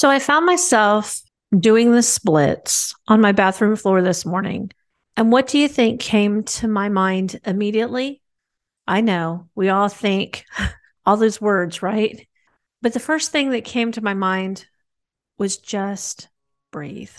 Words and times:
So 0.00 0.08
I 0.08 0.18
found 0.18 0.46
myself 0.46 1.20
doing 1.58 1.92
the 1.92 2.02
splits 2.02 2.94
on 3.08 3.20
my 3.20 3.32
bathroom 3.32 3.76
floor 3.76 4.00
this 4.00 4.24
morning. 4.24 4.72
And 5.14 5.30
what 5.30 5.46
do 5.46 5.58
you 5.58 5.68
think 5.68 6.00
came 6.00 6.42
to 6.42 6.68
my 6.68 6.88
mind 6.88 7.38
immediately? 7.44 8.22
I 8.88 9.02
know 9.02 9.46
we 9.54 9.68
all 9.68 9.90
think 9.90 10.46
all 11.04 11.18
those 11.18 11.38
words, 11.38 11.82
right? 11.82 12.26
But 12.80 12.94
the 12.94 12.98
first 12.98 13.30
thing 13.30 13.50
that 13.50 13.66
came 13.66 13.92
to 13.92 14.00
my 14.00 14.14
mind 14.14 14.64
was 15.36 15.58
just 15.58 16.28
breathe. 16.72 17.12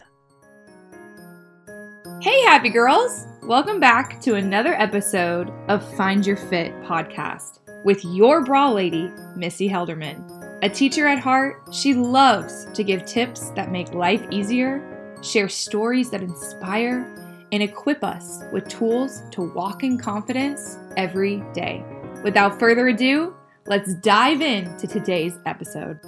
Hey, 2.23 2.41
happy 2.45 2.69
girls! 2.69 3.27
Welcome 3.43 3.79
back 3.79 4.19
to 4.21 4.33
another 4.33 4.73
episode 4.73 5.51
of 5.67 5.87
Find 5.97 6.25
Your 6.25 6.37
Fit 6.37 6.73
podcast 6.81 7.59
with 7.85 8.03
your 8.03 8.43
bra 8.43 8.71
lady, 8.71 9.11
Missy 9.35 9.69
Helderman. 9.69 10.40
A 10.63 10.69
teacher 10.69 11.07
at 11.07 11.17
heart, 11.17 11.67
she 11.71 11.95
loves 11.95 12.67
to 12.75 12.83
give 12.83 13.03
tips 13.05 13.49
that 13.55 13.71
make 13.71 13.95
life 13.95 14.23
easier, 14.29 15.15
share 15.23 15.49
stories 15.49 16.11
that 16.11 16.21
inspire, 16.21 17.47
and 17.51 17.63
equip 17.63 18.03
us 18.03 18.43
with 18.53 18.67
tools 18.67 19.23
to 19.31 19.51
walk 19.55 19.83
in 19.83 19.97
confidence 19.97 20.77
every 20.97 21.43
day. 21.55 21.83
Without 22.23 22.59
further 22.59 22.89
ado, 22.89 23.35
let's 23.65 23.95
dive 23.95 24.41
into 24.41 24.85
today's 24.85 25.33
episode. 25.47 25.99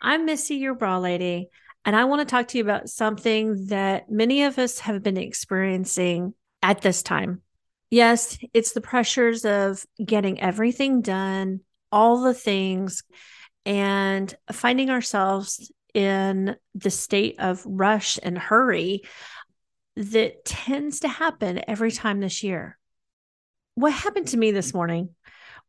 I'm 0.00 0.24
Missy, 0.24 0.54
your 0.54 0.72
bra 0.72 0.96
lady, 0.96 1.50
and 1.84 1.94
I 1.94 2.06
want 2.06 2.20
to 2.20 2.24
talk 2.24 2.48
to 2.48 2.56
you 2.56 2.64
about 2.64 2.88
something 2.88 3.66
that 3.66 4.10
many 4.10 4.44
of 4.44 4.58
us 4.58 4.78
have 4.78 5.02
been 5.02 5.18
experiencing 5.18 6.32
at 6.62 6.80
this 6.80 7.02
time 7.02 7.42
yes, 7.90 8.38
it's 8.54 8.72
the 8.72 8.80
pressures 8.80 9.44
of 9.44 9.84
getting 10.04 10.40
everything 10.40 11.02
done, 11.02 11.60
all 11.92 12.22
the 12.22 12.34
things, 12.34 13.02
and 13.66 14.34
finding 14.52 14.90
ourselves 14.90 15.70
in 15.92 16.56
the 16.74 16.90
state 16.90 17.36
of 17.38 17.62
rush 17.66 18.18
and 18.22 18.38
hurry 18.38 19.02
that 19.96 20.44
tends 20.44 21.00
to 21.00 21.08
happen 21.08 21.60
every 21.66 21.90
time 21.90 22.20
this 22.20 22.42
year. 22.42 22.78
What 23.74 23.92
happened 23.92 24.28
to 24.28 24.36
me 24.36 24.50
this 24.52 24.72
morning 24.72 25.10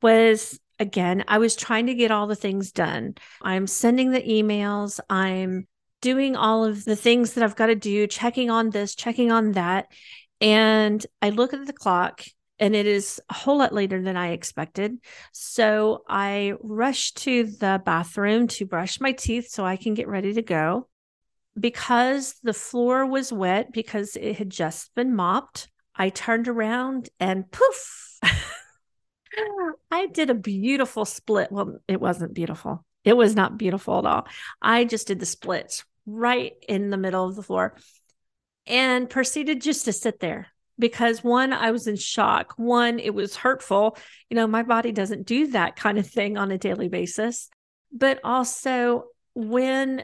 was 0.01 0.59
again, 0.79 1.23
I 1.27 1.37
was 1.37 1.55
trying 1.55 1.87
to 1.87 1.93
get 1.93 2.11
all 2.11 2.27
the 2.27 2.35
things 2.35 2.71
done. 2.71 3.15
I'm 3.41 3.67
sending 3.67 4.11
the 4.11 4.21
emails, 4.21 4.99
I'm 5.09 5.67
doing 6.01 6.35
all 6.35 6.65
of 6.65 6.83
the 6.83 6.95
things 6.95 7.33
that 7.33 7.43
I've 7.43 7.55
got 7.55 7.67
to 7.67 7.75
do, 7.75 8.07
checking 8.07 8.49
on 8.49 8.71
this, 8.71 8.95
checking 8.95 9.31
on 9.31 9.51
that. 9.51 9.87
And 10.41 11.05
I 11.21 11.29
look 11.29 11.53
at 11.53 11.65
the 11.65 11.73
clock 11.73 12.23
and 12.59 12.75
it 12.75 12.85
is 12.85 13.21
a 13.29 13.33
whole 13.33 13.59
lot 13.59 13.73
later 13.73 14.01
than 14.01 14.17
I 14.17 14.31
expected. 14.31 14.97
So 15.31 16.03
I 16.07 16.53
rush 16.61 17.11
to 17.13 17.45
the 17.45 17.81
bathroom 17.83 18.47
to 18.49 18.65
brush 18.65 18.99
my 18.99 19.13
teeth 19.13 19.49
so 19.49 19.65
I 19.65 19.77
can 19.77 19.93
get 19.93 20.07
ready 20.07 20.33
to 20.33 20.41
go. 20.41 20.87
Because 21.59 22.35
the 22.43 22.53
floor 22.53 23.05
was 23.05 23.33
wet, 23.33 23.73
because 23.73 24.15
it 24.15 24.37
had 24.37 24.49
just 24.49 24.93
been 24.95 25.15
mopped, 25.15 25.69
I 25.95 26.09
turned 26.09 26.47
around 26.47 27.09
and 27.19 27.51
poof, 27.51 28.19
I 29.91 30.07
did 30.07 30.29
a 30.29 30.35
beautiful 30.35 31.03
split. 31.03 31.51
Well, 31.51 31.79
it 31.87 31.99
wasn't 31.99 32.33
beautiful. 32.33 32.85
It 33.03 33.17
was 33.17 33.35
not 33.35 33.57
beautiful 33.57 33.99
at 33.99 34.05
all. 34.05 34.27
I 34.61 34.85
just 34.85 35.07
did 35.07 35.19
the 35.19 35.25
splits 35.25 35.83
right 36.05 36.53
in 36.67 36.89
the 36.89 36.97
middle 36.97 37.27
of 37.27 37.35
the 37.35 37.43
floor 37.43 37.75
and 38.67 39.09
proceeded 39.09 39.61
just 39.61 39.85
to 39.85 39.93
sit 39.93 40.19
there 40.19 40.47
because 40.81 41.23
one, 41.23 41.53
I 41.53 41.71
was 41.71 41.87
in 41.87 41.95
shock. 41.95 42.53
One, 42.57 42.99
it 42.99 43.13
was 43.13 43.35
hurtful. 43.35 43.97
You 44.29 44.35
know, 44.35 44.47
my 44.47 44.63
body 44.63 44.91
doesn't 44.91 45.27
do 45.27 45.47
that 45.47 45.75
kind 45.75 45.97
of 45.97 46.07
thing 46.07 46.37
on 46.37 46.51
a 46.51 46.57
daily 46.57 46.89
basis. 46.89 47.49
But 47.93 48.19
also, 48.23 49.05
when 49.33 50.03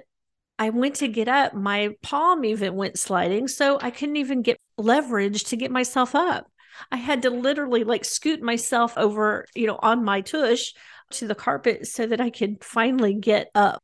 I 0.60 0.70
went 0.70 0.96
to 0.96 1.08
get 1.08 1.28
up, 1.28 1.54
my 1.54 1.96
palm 2.02 2.46
even 2.46 2.76
went 2.76 3.00
sliding. 3.00 3.48
So 3.48 3.80
I 3.82 3.90
couldn't 3.90 4.18
even 4.18 4.44
get 4.44 4.60
leverage 4.78 5.46
to 5.46 5.58
get 5.58 5.72
myself 5.72 6.16
up. 6.16 6.50
I 6.92 6.98
had 6.98 7.24
to 7.24 7.32
literally 7.32 7.84
like 7.84 8.06
scoot 8.06 8.42
myself 8.42 8.98
over, 8.98 9.46
you 9.56 9.66
know, 9.68 9.80
on 9.82 10.04
my 10.04 10.22
tush 10.22 10.74
to 11.12 11.28
the 11.28 11.36
carpet 11.36 11.88
so 11.88 12.06
that 12.06 12.22
I 12.22 12.30
could 12.30 12.64
finally 12.64 13.16
get 13.16 13.50
up 13.56 13.82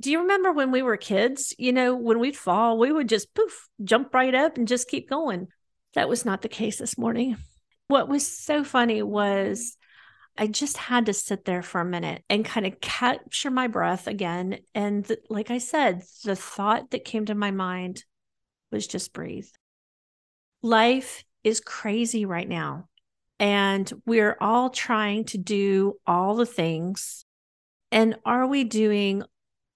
do 0.00 0.10
you 0.10 0.20
remember 0.20 0.52
when 0.52 0.70
we 0.70 0.82
were 0.82 0.96
kids? 0.96 1.54
You 1.58 1.72
know, 1.72 1.96
when 1.96 2.20
we'd 2.20 2.36
fall, 2.36 2.78
we 2.78 2.92
would 2.92 3.08
just 3.08 3.34
poof, 3.34 3.68
jump 3.82 4.14
right 4.14 4.34
up 4.34 4.56
and 4.56 4.68
just 4.68 4.88
keep 4.88 5.08
going. 5.08 5.48
That 5.94 6.08
was 6.08 6.24
not 6.24 6.42
the 6.42 6.48
case 6.48 6.78
this 6.78 6.96
morning. 6.96 7.36
What 7.88 8.08
was 8.08 8.26
so 8.26 8.62
funny 8.62 9.02
was 9.02 9.76
I 10.36 10.46
just 10.46 10.76
had 10.76 11.06
to 11.06 11.12
sit 11.12 11.44
there 11.44 11.62
for 11.62 11.80
a 11.80 11.86
minute 11.86 12.22
and 12.30 12.44
kind 12.44 12.64
of 12.64 12.80
capture 12.80 13.50
my 13.50 13.66
breath 13.66 14.06
again. 14.06 14.58
And 14.74 15.04
th- 15.04 15.18
like 15.28 15.50
I 15.50 15.58
said, 15.58 16.04
the 16.24 16.36
thought 16.36 16.90
that 16.90 17.04
came 17.04 17.26
to 17.26 17.34
my 17.34 17.50
mind 17.50 18.04
was 18.70 18.86
just 18.86 19.12
breathe. 19.12 19.48
Life 20.62 21.24
is 21.42 21.60
crazy 21.60 22.24
right 22.24 22.48
now. 22.48 22.88
And 23.40 23.90
we're 24.06 24.36
all 24.40 24.70
trying 24.70 25.24
to 25.26 25.38
do 25.38 25.94
all 26.06 26.36
the 26.36 26.46
things. 26.46 27.24
And 27.90 28.16
are 28.24 28.46
we 28.46 28.64
doing 28.64 29.22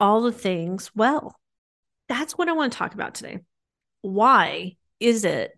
all 0.02 0.20
the 0.20 0.32
things 0.32 0.90
well. 0.96 1.36
That's 2.08 2.36
what 2.36 2.48
I 2.48 2.52
want 2.52 2.72
to 2.72 2.78
talk 2.78 2.92
about 2.92 3.14
today. 3.14 3.38
Why 4.00 4.76
is 4.98 5.24
it 5.24 5.52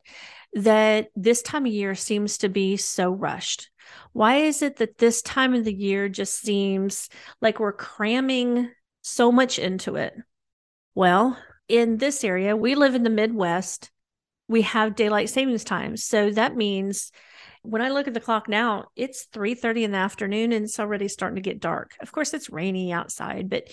that 0.52 1.08
this 1.16 1.40
time 1.40 1.64
of 1.64 1.72
year 1.72 1.94
seems 1.94 2.36
to 2.38 2.50
be 2.50 2.76
so 2.76 3.10
rushed? 3.10 3.70
Why 4.12 4.36
is 4.36 4.60
it 4.60 4.76
that 4.76 4.98
this 4.98 5.22
time 5.22 5.54
of 5.54 5.64
the 5.64 5.72
year 5.72 6.10
just 6.10 6.34
seems 6.34 7.08
like 7.40 7.58
we're 7.58 7.72
cramming 7.72 8.70
so 9.00 9.32
much 9.32 9.58
into 9.58 9.96
it? 9.96 10.14
Well, 10.94 11.38
in 11.66 11.96
this 11.96 12.22
area, 12.22 12.54
we 12.54 12.74
live 12.74 12.94
in 12.94 13.02
the 13.02 13.10
Midwest. 13.10 13.90
We 14.46 14.60
have 14.62 14.94
daylight 14.94 15.30
savings 15.30 15.64
time. 15.64 15.96
So 15.96 16.30
that 16.32 16.54
means 16.54 17.12
when 17.62 17.80
I 17.80 17.88
look 17.88 18.08
at 18.08 18.12
the 18.12 18.20
clock 18.20 18.46
now, 18.46 18.88
it's 18.94 19.24
3:30 19.32 19.84
in 19.84 19.92
the 19.92 19.96
afternoon 19.96 20.52
and 20.52 20.66
it's 20.66 20.78
already 20.78 21.08
starting 21.08 21.36
to 21.36 21.40
get 21.40 21.60
dark. 21.60 21.96
Of 22.00 22.12
course, 22.12 22.34
it's 22.34 22.50
rainy 22.50 22.92
outside, 22.92 23.48
but 23.48 23.68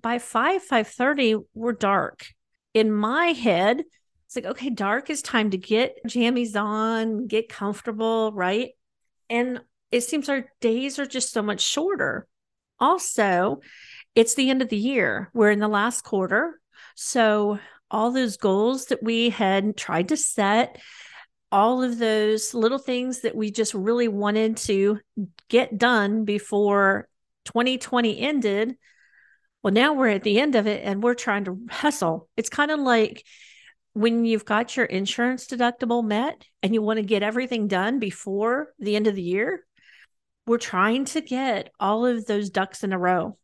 by 0.00 0.18
5 0.18 0.62
5:30 0.62 1.36
we're 1.54 1.72
dark. 1.72 2.26
In 2.74 2.92
my 2.92 3.28
head, 3.28 3.82
it's 4.26 4.36
like 4.36 4.46
okay, 4.46 4.70
dark 4.70 5.10
is 5.10 5.22
time 5.22 5.50
to 5.50 5.58
get 5.58 5.96
jammies 6.06 6.60
on, 6.60 7.26
get 7.26 7.48
comfortable, 7.48 8.32
right? 8.32 8.70
And 9.30 9.60
it 9.90 10.02
seems 10.02 10.28
our 10.28 10.46
days 10.60 10.98
are 10.98 11.06
just 11.06 11.32
so 11.32 11.42
much 11.42 11.60
shorter. 11.60 12.26
Also, 12.78 13.60
it's 14.14 14.34
the 14.34 14.50
end 14.50 14.62
of 14.62 14.68
the 14.68 14.76
year. 14.76 15.30
We're 15.32 15.50
in 15.50 15.60
the 15.60 15.68
last 15.68 16.02
quarter. 16.02 16.60
So, 16.94 17.58
all 17.90 18.10
those 18.10 18.36
goals 18.36 18.86
that 18.86 19.02
we 19.02 19.30
had 19.30 19.76
tried 19.76 20.08
to 20.08 20.16
set, 20.16 20.80
all 21.52 21.82
of 21.82 21.98
those 21.98 22.52
little 22.52 22.78
things 22.78 23.20
that 23.20 23.36
we 23.36 23.50
just 23.50 23.74
really 23.74 24.08
wanted 24.08 24.56
to 24.56 24.98
get 25.48 25.78
done 25.78 26.24
before 26.24 27.08
2020 27.44 28.18
ended, 28.18 28.76
well, 29.66 29.72
now 29.72 29.94
we're 29.94 30.06
at 30.06 30.22
the 30.22 30.38
end 30.38 30.54
of 30.54 30.68
it 30.68 30.84
and 30.84 31.02
we're 31.02 31.14
trying 31.14 31.42
to 31.46 31.58
hustle. 31.68 32.28
It's 32.36 32.48
kind 32.48 32.70
of 32.70 32.78
like 32.78 33.26
when 33.94 34.24
you've 34.24 34.44
got 34.44 34.76
your 34.76 34.86
insurance 34.86 35.48
deductible 35.48 36.04
met 36.04 36.44
and 36.62 36.72
you 36.72 36.82
want 36.82 36.98
to 36.98 37.02
get 37.02 37.24
everything 37.24 37.66
done 37.66 37.98
before 37.98 38.68
the 38.78 38.94
end 38.94 39.08
of 39.08 39.16
the 39.16 39.24
year. 39.24 39.66
We're 40.46 40.58
trying 40.58 41.06
to 41.06 41.20
get 41.20 41.72
all 41.80 42.06
of 42.06 42.26
those 42.26 42.50
ducks 42.50 42.84
in 42.84 42.92
a 42.92 42.98
row. 42.98 43.38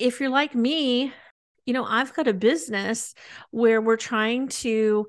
If 0.00 0.18
you're 0.18 0.28
like 0.28 0.56
me, 0.56 1.12
you 1.66 1.72
know, 1.72 1.84
I've 1.84 2.14
got 2.14 2.26
a 2.26 2.34
business 2.34 3.14
where 3.52 3.80
we're 3.80 3.96
trying 3.96 4.48
to, 4.48 5.06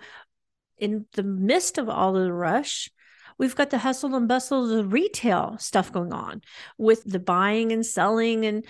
in 0.78 1.07
the 1.13 1.24
midst 1.24 1.80
of 1.80 1.90
all 1.90 2.16
of 2.16 2.24
the 2.24 2.31
rush, 2.31 2.91
we've 3.38 3.55
got 3.55 3.69
the 3.69 3.77
hustle 3.77 4.16
and 4.16 4.27
bustle 4.27 4.63
of 4.63 4.69
the 4.69 4.85
retail 4.85 5.57
stuff 5.59 5.91
going 5.91 6.13
on 6.13 6.41
with 6.77 7.03
the 7.03 7.19
buying 7.19 7.71
and 7.71 7.85
selling 7.85 8.45
and 8.45 8.65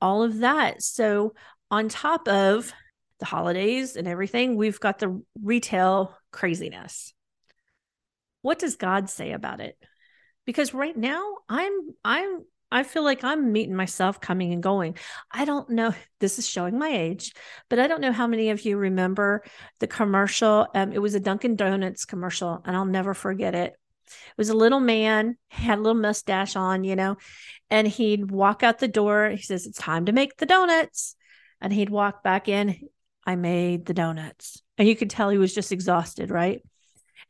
all 0.00 0.22
of 0.22 0.38
that. 0.38 0.82
So, 0.82 1.34
on 1.70 1.88
top 1.88 2.28
of 2.28 2.72
the 3.20 3.26
holidays 3.26 3.96
and 3.96 4.08
everything, 4.08 4.56
we've 4.56 4.80
got 4.80 4.98
the 4.98 5.22
retail 5.42 6.16
craziness. 6.32 7.12
What 8.42 8.58
does 8.58 8.76
God 8.76 9.10
say 9.10 9.32
about 9.32 9.60
it? 9.60 9.76
Because 10.46 10.72
right 10.72 10.96
now, 10.96 11.36
I'm, 11.48 11.72
I'm, 12.04 12.44
I 12.70 12.82
feel 12.82 13.02
like 13.02 13.24
I'm 13.24 13.52
meeting 13.52 13.74
myself 13.74 14.20
coming 14.20 14.52
and 14.52 14.62
going. 14.62 14.96
I 15.30 15.44
don't 15.44 15.70
know. 15.70 15.92
This 16.20 16.38
is 16.38 16.48
showing 16.48 16.78
my 16.78 16.88
age, 16.88 17.32
but 17.68 17.78
I 17.78 17.86
don't 17.86 18.00
know 18.00 18.12
how 18.12 18.26
many 18.26 18.50
of 18.50 18.64
you 18.64 18.76
remember 18.76 19.42
the 19.80 19.86
commercial. 19.86 20.68
Um, 20.74 20.92
it 20.92 21.00
was 21.00 21.14
a 21.14 21.20
Dunkin' 21.20 21.56
Donuts 21.56 22.04
commercial, 22.04 22.62
and 22.64 22.76
I'll 22.76 22.84
never 22.84 23.14
forget 23.14 23.54
it. 23.54 23.74
It 24.08 24.38
was 24.38 24.50
a 24.50 24.56
little 24.56 24.80
man, 24.80 25.36
had 25.48 25.78
a 25.78 25.82
little 25.82 26.00
mustache 26.00 26.56
on, 26.56 26.84
you 26.84 26.96
know, 26.96 27.16
and 27.70 27.86
he'd 27.86 28.30
walk 28.30 28.62
out 28.62 28.78
the 28.78 28.88
door. 28.88 29.30
He 29.30 29.42
says, 29.42 29.66
It's 29.66 29.78
time 29.78 30.06
to 30.06 30.12
make 30.12 30.36
the 30.36 30.46
donuts. 30.46 31.14
And 31.60 31.72
he'd 31.72 31.90
walk 31.90 32.22
back 32.22 32.48
in. 32.48 32.88
I 33.26 33.36
made 33.36 33.86
the 33.86 33.94
donuts. 33.94 34.62
And 34.76 34.88
you 34.88 34.96
could 34.96 35.10
tell 35.10 35.28
he 35.28 35.38
was 35.38 35.54
just 35.54 35.72
exhausted, 35.72 36.30
right? 36.30 36.62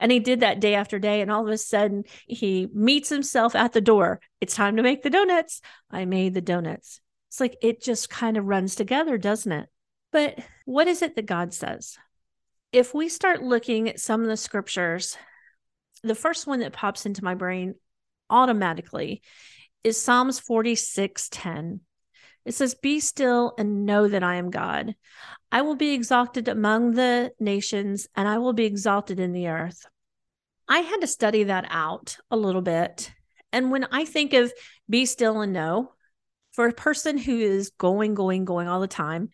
And 0.01 0.13
he 0.13 0.21
did 0.21 0.41
that 0.41 0.61
day 0.61 0.75
after 0.75 0.99
day. 0.99 1.21
And 1.21 1.31
all 1.31 1.47
of 1.47 1.53
a 1.53 1.59
sudden, 1.59 2.05
he 2.27 2.69
meets 2.73 3.09
himself 3.09 3.55
at 3.55 3.73
the 3.73 3.81
door. 3.81 4.21
It's 4.41 4.55
time 4.55 4.77
to 4.77 4.83
make 4.83 5.03
the 5.03 5.11
donuts. 5.11 5.61
I 5.91 6.05
made 6.05 6.35
the 6.35 6.41
donuts. 6.41 7.01
It's 7.29 7.41
like 7.41 7.57
it 7.63 7.83
just 7.83 8.11
kind 8.11 8.37
of 8.37 8.47
runs 8.47 8.75
together, 8.75 9.19
doesn't 9.19 9.53
it? 9.53 9.69
But 10.13 10.39
what 10.65 10.89
is 10.89 11.03
it 11.03 11.17
that 11.17 11.27
God 11.27 11.53
says? 11.53 11.97
If 12.73 12.95
we 12.95 13.09
start 13.09 13.43
looking 13.43 13.89
at 13.89 14.01
some 14.01 14.23
of 14.23 14.29
the 14.29 14.37
scriptures, 14.37 15.17
the 16.03 16.15
first 16.15 16.47
one 16.47 16.61
that 16.61 16.73
pops 16.73 17.07
into 17.07 17.25
my 17.25 17.35
brain 17.35 17.75
automatically 18.31 19.23
is 19.85 20.01
Psalms 20.01 20.39
46 20.41 21.29
10. 21.31 21.81
It 22.45 22.55
says, 22.55 22.75
Be 22.75 23.01
still 23.01 23.55
and 23.59 23.85
know 23.85 24.09
that 24.09 24.23
I 24.23 24.37
am 24.37 24.51
God. 24.51 24.95
I 25.51 25.63
will 25.63 25.77
be 25.77 25.93
exalted 25.93 26.49
among 26.49 26.93
the 26.93 27.33
nations 27.39 28.09
and 28.15 28.29
I 28.29 28.39
will 28.39 28.53
be 28.53 28.65
exalted 28.65 29.21
in 29.21 29.33
the 29.33 29.49
earth. 29.49 29.87
I 30.69 30.81
had 30.81 31.01
to 31.01 31.07
study 31.07 31.45
that 31.45 31.67
out 31.71 32.19
a 32.31 32.37
little 32.37 32.61
bit. 32.61 33.11
And 33.53 33.71
when 33.71 33.85
I 33.91 34.05
think 34.05 34.35
of 34.35 34.53
be 34.89 35.07
still 35.07 35.41
and 35.41 35.53
know, 35.53 35.93
for 36.53 36.67
a 36.67 36.73
person 36.73 37.17
who 37.17 37.39
is 37.39 37.71
going, 37.71 38.15
going, 38.15 38.45
going 38.45 38.69
all 38.69 38.81
the 38.81 38.89
time, 38.89 39.31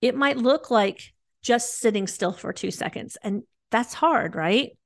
it 0.00 0.14
might 0.14 0.36
look 0.36 0.70
like 0.70 1.12
just 1.42 1.78
sitting 1.78 2.06
still 2.06 2.32
for 2.32 2.52
two 2.52 2.70
seconds. 2.70 3.16
And 3.22 3.42
that's 3.70 3.94
hard, 3.94 4.34
right? 4.34 4.76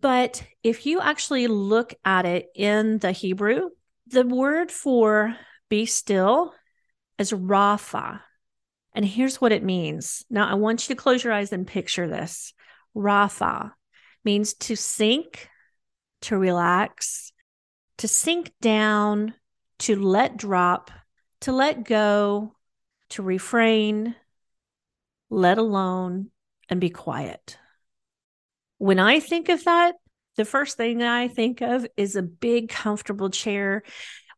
But 0.00 0.42
if 0.62 0.84
you 0.84 1.00
actually 1.00 1.46
look 1.46 1.94
at 2.04 2.26
it 2.26 2.48
in 2.54 2.98
the 2.98 3.12
Hebrew, 3.12 3.70
the 4.06 4.26
word 4.26 4.70
for 4.70 5.34
be 5.70 5.86
still 5.86 6.52
is 7.18 7.32
Rapha. 7.32 8.20
And 8.94 9.06
here's 9.06 9.40
what 9.40 9.52
it 9.52 9.62
means. 9.62 10.22
Now, 10.28 10.48
I 10.48 10.54
want 10.54 10.86
you 10.86 10.94
to 10.94 11.00
close 11.00 11.24
your 11.24 11.32
eyes 11.32 11.52
and 11.52 11.66
picture 11.66 12.06
this. 12.06 12.52
Rapha 12.94 13.72
means 14.22 14.52
to 14.54 14.76
sink, 14.76 15.48
to 16.22 16.36
relax, 16.36 17.32
to 17.98 18.08
sink 18.08 18.52
down, 18.60 19.32
to 19.78 19.96
let 19.96 20.36
drop, 20.36 20.90
to 21.42 21.52
let 21.52 21.84
go, 21.84 22.54
to 23.10 23.22
refrain, 23.22 24.14
let 25.30 25.56
alone, 25.56 26.30
and 26.68 26.80
be 26.80 26.90
quiet. 26.90 27.56
When 28.78 28.98
I 28.98 29.20
think 29.20 29.48
of 29.48 29.64
that, 29.64 29.94
the 30.36 30.44
first 30.44 30.76
thing 30.76 31.02
I 31.02 31.28
think 31.28 31.62
of 31.62 31.86
is 31.96 32.14
a 32.14 32.22
big, 32.22 32.68
comfortable 32.68 33.30
chair 33.30 33.82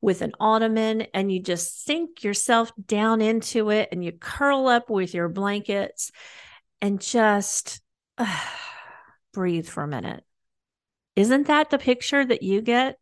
with 0.01 0.23
an 0.23 0.33
ottoman 0.39 1.03
and 1.13 1.33
you 1.33 1.43
just 1.43 1.85
sink 1.85 2.23
yourself 2.23 2.71
down 2.87 3.21
into 3.21 3.71
it 3.71 3.89
and 3.91 4.05
you 4.05 4.13
curl 4.13 4.69
up 4.69 4.91
with 4.91 5.13
your 5.13 5.29
blankets 5.29 6.13
and 6.81 7.01
just 7.01 7.81
uh, 8.17 8.41
breathe 9.33 9.69
for 9.69 9.83
a 9.83 9.89
minute. 9.89 10.23
Isn't 11.17 11.49
that 11.49 11.71
the 11.71 11.79
picture 11.79 12.25
that 12.25 12.45
you 12.45 12.63
get? 12.63 12.99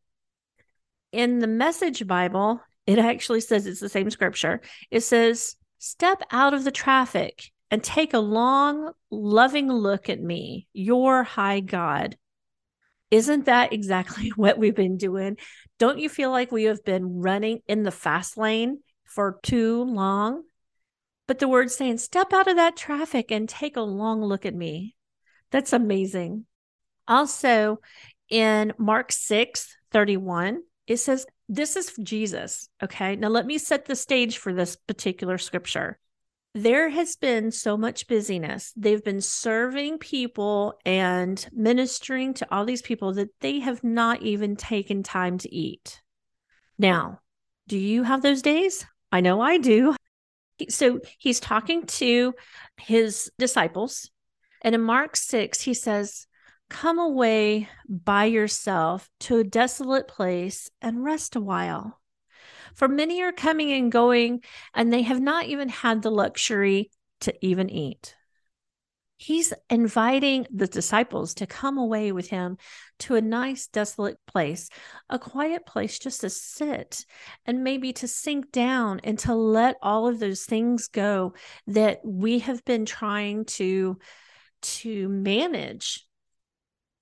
In 1.12 1.38
the 1.38 1.46
Message 1.46 2.06
Bible, 2.06 2.60
it 2.86 2.98
actually 2.98 3.40
says 3.40 3.66
it's 3.66 3.80
the 3.80 3.88
same 3.88 4.10
scripture. 4.10 4.62
It 4.90 5.00
says, 5.00 5.56
Step 5.78 6.22
out 6.30 6.54
of 6.54 6.64
the 6.64 6.70
traffic 6.70 7.50
and 7.70 7.82
take 7.82 8.14
a 8.14 8.18
long, 8.18 8.92
loving 9.10 9.70
look 9.70 10.08
at 10.08 10.20
me, 10.20 10.68
your 10.72 11.22
high 11.22 11.60
God. 11.60 12.16
Isn't 13.10 13.46
that 13.46 13.72
exactly 13.72 14.28
what 14.36 14.58
we've 14.58 14.74
been 14.74 14.96
doing? 14.96 15.36
Don't 15.78 15.98
you 15.98 16.08
feel 16.08 16.30
like 16.30 16.52
we 16.52 16.64
have 16.64 16.84
been 16.84 17.20
running 17.20 17.60
in 17.66 17.82
the 17.82 17.90
fast 17.90 18.36
lane 18.36 18.80
for 19.04 19.38
too 19.42 19.84
long? 19.84 20.42
But 21.26 21.40
the 21.40 21.48
word's 21.48 21.74
saying, 21.74 21.98
step 21.98 22.32
out 22.32 22.46
of 22.46 22.56
that 22.56 22.76
traffic 22.76 23.32
and 23.32 23.48
take 23.48 23.76
a 23.76 23.80
long 23.80 24.22
look 24.22 24.46
at 24.46 24.54
me. 24.54 24.94
That's 25.50 25.72
amazing. 25.72 26.46
Also, 27.08 27.80
in 28.28 28.72
Mark 28.78 29.12
6 29.12 29.76
31, 29.92 30.62
it 30.86 30.98
says, 30.98 31.26
This 31.48 31.76
is 31.76 31.92
Jesus. 32.02 32.68
Okay. 32.82 33.16
Now, 33.16 33.28
let 33.28 33.46
me 33.46 33.58
set 33.58 33.86
the 33.86 33.96
stage 33.96 34.38
for 34.38 34.52
this 34.52 34.76
particular 34.76 35.38
scripture 35.38 35.98
there 36.56 36.88
has 36.88 37.16
been 37.16 37.50
so 37.50 37.76
much 37.76 38.08
busyness. 38.08 38.72
They've 38.76 39.04
been 39.04 39.20
serving 39.20 39.98
people 39.98 40.78
and 40.86 41.46
ministering 41.52 42.32
to 42.34 42.46
all 42.50 42.64
these 42.64 42.80
people 42.80 43.12
that 43.14 43.28
they 43.40 43.60
have 43.60 43.84
not 43.84 44.22
even 44.22 44.56
taken 44.56 45.02
time 45.02 45.36
to 45.38 45.54
eat. 45.54 46.00
Now, 46.78 47.20
do 47.68 47.78
you 47.78 48.04
have 48.04 48.22
those 48.22 48.40
days? 48.40 48.86
I 49.12 49.20
know 49.20 49.42
I 49.42 49.58
do. 49.58 49.94
So 50.70 51.00
he's 51.18 51.40
talking 51.40 51.84
to 51.86 52.32
his 52.78 53.30
disciples. 53.38 54.10
And 54.62 54.74
in 54.74 54.80
Mark 54.80 55.14
6, 55.16 55.60
he 55.60 55.74
says, 55.74 56.26
Come 56.70 56.98
away 56.98 57.68
by 57.86 58.24
yourself 58.24 59.10
to 59.20 59.38
a 59.38 59.44
desolate 59.44 60.08
place 60.08 60.70
and 60.80 61.04
rest 61.04 61.36
a 61.36 61.40
while. 61.40 62.00
For 62.76 62.88
many 62.88 63.23
are 63.23 63.32
coming 63.32 63.73
and 63.73 63.90
going, 63.90 64.43
and 64.75 64.93
they 64.93 65.02
have 65.02 65.20
not 65.20 65.46
even 65.46 65.69
had 65.69 66.02
the 66.02 66.11
luxury 66.11 66.90
to 67.20 67.34
even 67.44 67.70
eat. 67.70 68.14
He's 69.19 69.55
inviting 69.70 70.46
the 70.52 70.67
disciples 70.67 71.32
to 71.34 71.46
come 71.46 71.78
away 71.78 72.12
with 72.12 72.28
him 72.28 72.58
to 72.99 73.14
a 73.14 73.23
nice, 73.23 73.67
desolate 73.67 74.19
place, 74.26 74.69
a 75.08 75.19
quiet 75.19 75.64
place 75.64 75.99
just 75.99 76.20
to 76.20 76.28
sit 76.28 77.06
and 77.46 77.64
maybe 77.64 77.94
to 77.94 78.06
sink 78.06 78.52
down 78.52 79.00
and 79.05 79.19
to 79.20 79.34
let 79.34 79.76
all 79.81 80.06
of 80.06 80.19
those 80.19 80.44
things 80.44 80.88
go 80.88 81.32
that 81.67 82.00
we 82.05 82.40
have 82.40 82.62
been 82.67 82.84
trying 82.84 83.46
to 83.46 83.99
to 84.61 85.08
manage. 85.08 86.06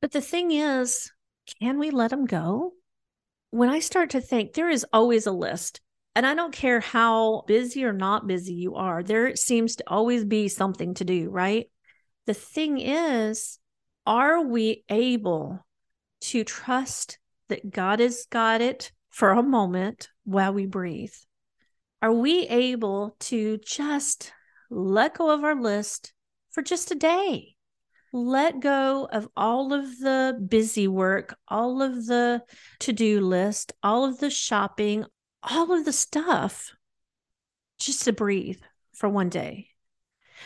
But 0.00 0.12
the 0.12 0.21
thing 0.21 0.53
is, 0.53 1.11
can 1.61 1.79
we 1.81 1.91
let 1.91 2.11
them 2.11 2.26
go? 2.26 2.75
When 3.54 3.68
I 3.68 3.78
start 3.78 4.10
to 4.10 4.20
think, 4.20 4.52
there 4.52 4.68
is 4.68 4.84
always 4.92 5.28
a 5.28 5.32
list. 5.32 5.80
And 6.16 6.26
I 6.26 6.34
don't 6.34 6.52
care 6.52 6.80
how 6.80 7.44
busy 7.46 7.84
or 7.84 7.92
not 7.92 8.26
busy 8.26 8.52
you 8.52 8.74
are, 8.74 9.00
there 9.00 9.36
seems 9.36 9.76
to 9.76 9.84
always 9.86 10.24
be 10.24 10.48
something 10.48 10.94
to 10.94 11.04
do, 11.04 11.30
right? 11.30 11.70
The 12.26 12.34
thing 12.34 12.80
is, 12.80 13.60
are 14.06 14.42
we 14.42 14.82
able 14.88 15.64
to 16.22 16.42
trust 16.42 17.20
that 17.48 17.70
God 17.70 18.00
has 18.00 18.26
got 18.28 18.60
it 18.60 18.90
for 19.10 19.30
a 19.30 19.42
moment 19.42 20.08
while 20.24 20.52
we 20.52 20.66
breathe? 20.66 21.14
Are 22.02 22.12
we 22.12 22.48
able 22.48 23.14
to 23.20 23.58
just 23.58 24.32
let 24.68 25.14
go 25.14 25.30
of 25.30 25.44
our 25.44 25.54
list 25.54 26.12
for 26.50 26.62
just 26.62 26.90
a 26.90 26.96
day? 26.96 27.53
Let 28.14 28.61
go 28.61 29.08
of 29.11 29.28
all 29.37 29.72
of 29.72 29.99
the 29.99 30.40
busy 30.49 30.87
work, 30.87 31.37
all 31.49 31.82
of 31.82 32.06
the 32.06 32.43
to 32.78 32.93
do 32.93 33.20
list, 33.20 33.72
all 33.82 34.05
of 34.05 34.20
the 34.20 34.31
shopping, 34.31 35.05
all 35.43 35.72
of 35.72 35.84
the 35.84 35.93
stuff 35.93 36.73
just 37.80 38.04
to 38.04 38.12
breathe 38.12 38.61
for 38.94 39.09
one 39.09 39.30
day. 39.30 39.66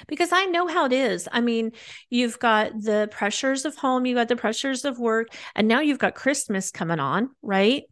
Because 0.06 0.32
I 0.32 0.46
know 0.46 0.66
how 0.66 0.86
it 0.86 0.92
is. 0.92 1.28
I 1.30 1.42
mean, 1.42 1.72
you've 2.08 2.38
got 2.38 2.72
the 2.72 3.08
pressures 3.10 3.66
of 3.66 3.76
home, 3.76 4.06
you've 4.06 4.16
got 4.16 4.28
the 4.28 4.36
pressures 4.36 4.86
of 4.86 4.98
work, 4.98 5.28
and 5.54 5.68
now 5.68 5.80
you've 5.80 5.98
got 5.98 6.14
Christmas 6.14 6.70
coming 6.70 7.00
on, 7.00 7.30
right? 7.42 7.82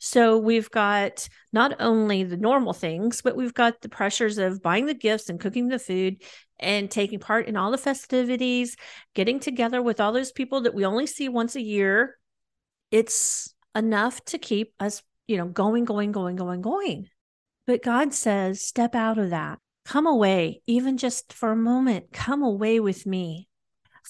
So 0.00 0.38
we've 0.38 0.70
got 0.70 1.28
not 1.52 1.76
only 1.80 2.24
the 2.24 2.36
normal 2.36 2.72
things, 2.72 3.22
but 3.22 3.36
we've 3.36 3.54
got 3.54 3.80
the 3.80 3.88
pressures 3.88 4.38
of 4.38 4.62
buying 4.62 4.86
the 4.86 4.94
gifts 4.94 5.28
and 5.28 5.38
cooking 5.38 5.68
the 5.68 5.78
food 5.78 6.22
and 6.60 6.90
taking 6.90 7.18
part 7.18 7.46
in 7.46 7.56
all 7.56 7.70
the 7.70 7.78
festivities, 7.78 8.76
getting 9.14 9.40
together 9.40 9.82
with 9.82 10.00
all 10.00 10.12
those 10.12 10.32
people 10.32 10.62
that 10.62 10.74
we 10.74 10.84
only 10.84 11.06
see 11.06 11.28
once 11.28 11.56
a 11.56 11.62
year. 11.62 12.16
It's 12.90 13.54
enough 13.74 14.24
to 14.26 14.38
keep 14.38 14.74
us, 14.78 15.02
you 15.26 15.36
know, 15.36 15.46
going, 15.46 15.84
going, 15.84 16.12
going, 16.12 16.36
going, 16.36 16.60
going. 16.60 17.08
But 17.66 17.82
God 17.82 18.12
says, 18.14 18.62
step 18.62 18.94
out 18.94 19.18
of 19.18 19.30
that. 19.30 19.58
Come 19.84 20.06
away, 20.06 20.62
even 20.66 20.98
just 20.98 21.32
for 21.32 21.52
a 21.52 21.56
moment. 21.56 22.12
Come 22.12 22.42
away 22.42 22.80
with 22.80 23.06
me. 23.06 23.48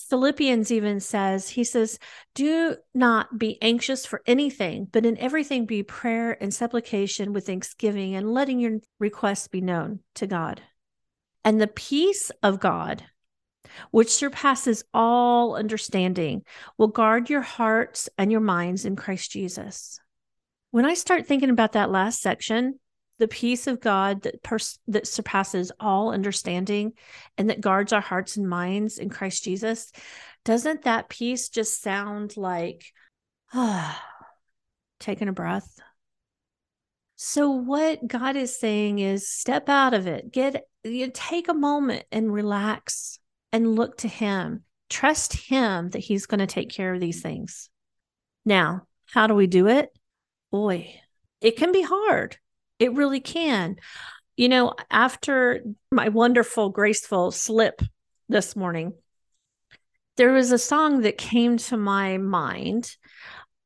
Philippians 0.08 0.72
even 0.72 1.00
says, 1.00 1.48
he 1.50 1.64
says, 1.64 1.98
do 2.34 2.76
not 2.94 3.38
be 3.38 3.58
anxious 3.60 4.06
for 4.06 4.22
anything, 4.26 4.88
but 4.90 5.04
in 5.04 5.18
everything 5.18 5.66
be 5.66 5.82
prayer 5.82 6.36
and 6.40 6.54
supplication 6.54 7.32
with 7.32 7.46
thanksgiving 7.46 8.14
and 8.14 8.32
letting 8.32 8.60
your 8.60 8.78
requests 8.98 9.48
be 9.48 9.60
known 9.60 10.00
to 10.14 10.26
God. 10.26 10.62
And 11.44 11.60
the 11.60 11.66
peace 11.66 12.30
of 12.42 12.60
God, 12.60 13.04
which 13.90 14.10
surpasses 14.10 14.84
all 14.92 15.56
understanding, 15.56 16.42
will 16.76 16.88
guard 16.88 17.30
your 17.30 17.40
hearts 17.40 18.08
and 18.18 18.30
your 18.30 18.40
minds 18.40 18.84
in 18.84 18.96
Christ 18.96 19.30
Jesus. 19.30 20.00
When 20.70 20.84
I 20.84 20.94
start 20.94 21.26
thinking 21.26 21.50
about 21.50 21.72
that 21.72 21.90
last 21.90 22.20
section, 22.20 22.78
the 23.18 23.28
peace 23.28 23.66
of 23.66 23.80
God 23.80 24.22
that 24.22 24.42
pers- 24.42 24.78
that 24.88 25.06
surpasses 25.06 25.70
all 25.78 26.10
understanding 26.12 26.94
and 27.36 27.50
that 27.50 27.60
guards 27.60 27.92
our 27.92 28.00
hearts 28.00 28.36
and 28.36 28.48
minds 28.48 28.98
in 28.98 29.10
Christ 29.10 29.44
Jesus, 29.44 29.92
doesn't 30.44 30.82
that 30.82 31.08
peace 31.08 31.50
just 31.50 31.82
sound 31.82 32.36
like 32.36 32.92
ah, 33.52 34.02
taking 35.00 35.28
a 35.28 35.32
breath? 35.32 35.78
So 37.22 37.50
what 37.50 38.06
God 38.06 38.36
is 38.36 38.58
saying 38.58 38.98
is 38.98 39.28
step 39.28 39.68
out 39.68 39.92
of 39.92 40.06
it. 40.06 40.32
Get 40.32 40.64
you 40.84 41.10
take 41.12 41.48
a 41.48 41.54
moment 41.54 42.04
and 42.10 42.32
relax 42.32 43.18
and 43.52 43.74
look 43.74 43.98
to 43.98 44.08
him 44.08 44.64
Trust 44.90 45.34
Him 45.34 45.88
that 45.90 46.00
He's 46.00 46.26
going 46.26 46.40
to 46.40 46.46
take 46.46 46.68
care 46.68 46.92
of 46.92 47.00
these 47.00 47.22
things. 47.22 47.70
Now, 48.44 48.82
how 49.06 49.28
do 49.28 49.34
we 49.34 49.46
do 49.46 49.68
it? 49.68 49.88
Boy, 50.50 51.00
it 51.40 51.56
can 51.56 51.72
be 51.72 51.82
hard. 51.82 52.36
It 52.80 52.94
really 52.94 53.20
can. 53.20 53.76
You 54.36 54.48
know, 54.48 54.74
after 54.90 55.62
my 55.92 56.08
wonderful, 56.08 56.70
graceful 56.70 57.30
slip 57.30 57.82
this 58.28 58.56
morning, 58.56 58.94
there 60.16 60.32
was 60.32 60.50
a 60.50 60.58
song 60.58 61.02
that 61.02 61.16
came 61.16 61.56
to 61.58 61.76
my 61.76 62.18
mind 62.18 62.96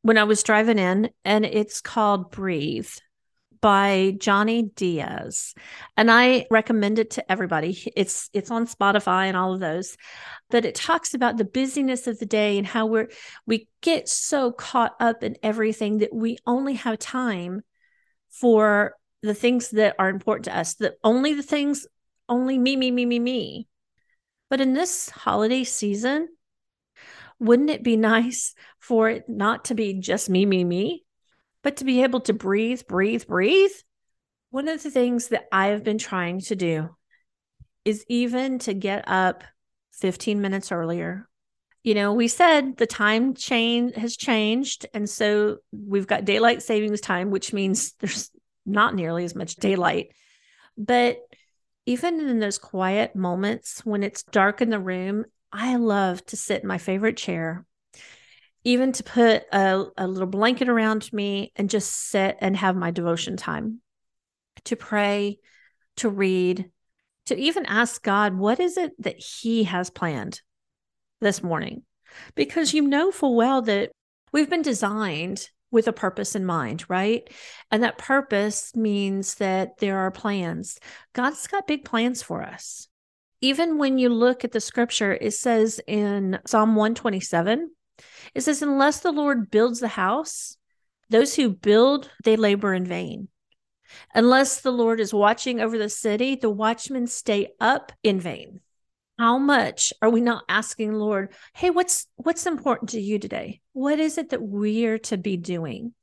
when 0.03 0.19
I 0.19 0.25
was 0.25 0.43
driving 0.43 0.79
in, 0.79 1.11
and 1.25 1.47
it's 1.47 1.81
called 1.81 2.31
Breathe 2.31 2.91
by 3.65 4.15
Johnny 4.19 4.65
Diaz. 4.77 5.55
And 5.97 6.11
I 6.11 6.45
recommend 6.51 6.99
it 6.99 7.13
to 7.13 7.33
everybody. 7.33 7.91
It's 7.97 8.29
it's 8.35 8.51
on 8.51 8.67
Spotify 8.67 9.25
and 9.29 9.39
all 9.39 9.55
of 9.55 9.61
those. 9.61 9.97
But 10.51 10.67
it 10.67 10.75
talks 10.75 11.15
about 11.15 11.39
the 11.39 11.47
busyness 11.47 12.07
of 12.07 12.19
the 12.19 12.27
day 12.27 12.59
and 12.59 12.67
how 12.67 12.85
we're 12.85 13.09
we 13.47 13.67
get 13.81 14.07
so 14.07 14.53
caught 14.53 14.95
up 15.01 15.23
in 15.23 15.39
everything 15.43 15.99
that 15.99 16.13
we 16.13 16.37
only 16.47 16.75
have 16.75 16.99
time 16.99 17.63
for 18.29 18.97
the 19.23 19.33
things 19.33 19.71
that 19.71 19.97
are 19.99 20.11
important 20.11 20.45
to 20.45 20.59
us, 20.59 20.75
that 20.75 20.97
only 21.03 21.33
the 21.33 21.43
things 21.43 21.87
only 22.29 22.59
me, 22.59 22.77
me, 22.77 22.91
me, 22.91 23.07
me, 23.07 23.19
me. 23.19 23.67
But 24.51 24.61
in 24.61 24.75
this 24.75 25.09
holiday 25.09 25.65
season, 25.65 26.29
wouldn't 27.39 27.71
it 27.71 27.83
be 27.83 27.97
nice 28.15 28.55
for 28.79 29.09
it 29.09 29.27
not 29.27 29.65
to 29.67 29.75
be 29.75 29.95
just 29.95 30.29
me, 30.29 30.45
me, 30.45 30.65
me, 30.65 31.04
but 31.65 31.79
to 31.79 31.85
be 31.85 32.05
able 32.05 32.21
to 32.21 32.33
breathe, 32.33 32.83
breathe, 32.87 33.27
breathe? 33.27 33.73
One 34.51 34.69
of 34.69 34.83
the 34.83 34.91
things 34.91 35.29
that 35.29 35.47
I 35.51 35.69
have 35.69 35.83
been 35.83 35.99
trying 35.99 36.41
to 36.43 36.55
do 36.55 36.91
is 37.85 38.05
even 38.09 38.61
to 38.61 38.75
get 38.75 39.09
up 39.09 39.43
15 39.95 40.41
minutes 40.41 40.71
earlier. 40.71 41.29
You 41.83 41.95
know, 41.95 42.13
we 42.13 42.29
said 42.29 42.77
the 42.77 42.87
time 42.87 43.35
chain 43.35 43.93
has 43.95 44.17
changed. 44.17 44.87
And 44.95 45.11
so 45.11 45.59
we've 45.73 46.07
got 46.07 46.25
daylight 46.25 46.63
savings 46.63 47.01
time, 47.01 47.31
which 47.31 47.53
means 47.53 47.93
there's 48.01 48.31
not 48.65 48.95
nearly 48.95 49.25
as 49.25 49.35
much 49.35 49.57
daylight. 49.57 50.13
But 50.79 51.19
even 51.87 52.21
in 52.21 52.39
those 52.39 52.59
quiet 52.59 53.17
moments 53.17 53.85
when 53.85 54.03
it's 54.03 54.23
dark 54.23 54.61
in 54.63 54.71
the 54.71 54.79
room 54.79 55.25
I 55.57 55.77
love 55.77 56.25
to 56.27 56.37
sit 56.37 56.63
in 56.63 56.69
my 56.69 56.79
favorite 56.79 57.17
chair, 57.17 57.65
even 58.65 58.93
to 58.93 59.05
put 59.05 59.45
a, 59.53 59.85
a 59.97 60.07
little 60.07 60.27
blanket 60.27 60.69
around 60.69 61.13
me 61.13 61.53
and 61.57 61.71
just 61.71 61.93
sit 61.93 62.37
and 62.41 62.57
have 62.57 62.77
my 62.77 62.91
devotion 62.91 63.37
time 63.37 63.81
to 64.65 64.77
pray, 64.77 65.39
to 65.97 66.09
read, 66.09 66.71
to 67.27 67.37
even 67.37 67.67
ask 67.67 68.03
God, 68.03 68.35
what 68.35 68.61
is 68.61 68.77
it 68.77 68.93
that 69.03 69.17
He 69.19 69.65
has 69.65 69.91
planned 69.91 70.41
this 71.21 71.43
morning? 71.43 71.83
Because 72.35 72.73
you 72.73 72.83
know 72.83 73.11
full 73.11 73.37
well 73.37 73.63
that 73.63 73.91
we've 74.33 74.51
been 74.51 74.63
designed 74.63 75.49
with 75.71 75.89
a 75.89 75.93
purpose 75.93 76.35
in 76.35 76.45
mind, 76.45 76.85
right? 76.89 77.29
And 77.71 77.83
that 77.83 77.99
purpose 77.99 78.75
means 78.77 79.35
that 79.37 79.79
there 79.79 79.99
are 79.99 80.11
plans. 80.11 80.79
God's 81.13 81.47
got 81.47 81.67
big 81.67 81.85
plans 81.85 82.23
for 82.23 82.43
us 82.43 82.89
even 83.45 83.77
when 83.77 83.99
you 83.99 84.09
look 84.09 84.43
at 84.43 84.53
the 84.53 84.61
scripture, 84.61 85.13
it 85.13 85.33
says 85.33 85.79
in 85.87 86.39
Psalm 86.47 86.77
127, 86.77 87.71
it 88.35 88.43
says, 88.43 88.63
Unless 88.63 89.01
the 89.01 89.13
Lord 89.13 89.51
builds 89.51 89.81
the 89.81 89.89
house, 89.89 90.57
those 91.11 91.35
who 91.35 91.51
build, 91.51 92.11
they 92.25 92.37
labor 92.37 92.75
in 92.75 92.85
vain. 92.85 93.29
Unless 94.15 94.61
the 94.61 94.73
Lord 94.73 95.01
is 95.01 95.15
watching 95.15 95.61
over 95.61 95.79
the 95.79 95.89
city, 95.89 96.35
the 96.35 96.51
watchmen 96.51 97.07
stay 97.07 97.49
up 97.61 97.93
in 98.03 98.21
vain. 98.21 98.61
How 99.19 99.39
much 99.39 99.93
are 100.03 100.11
we 100.11 100.21
not 100.21 100.45
asking 100.49 100.93
Lord, 100.93 101.33
hey, 101.53 101.71
what's 101.71 102.07
what's 102.17 102.47
important 102.47 102.91
to 102.91 103.01
you 103.01 103.21
today? 103.21 103.61
What 103.73 104.01
is 104.01 104.19
it 104.19 104.31
that 104.31 104.43
we're 104.43 104.99
to 104.99 105.17
be 105.17 105.37
doing? 105.37 105.95